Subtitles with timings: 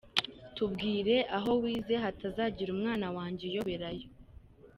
[0.55, 4.07] Tubwire aho wize hatazagira umwana wanjye uyoberayo.